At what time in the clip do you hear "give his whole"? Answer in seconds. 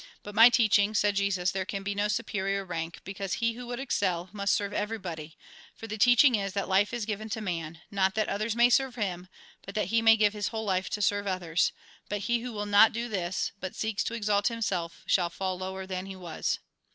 10.17-10.65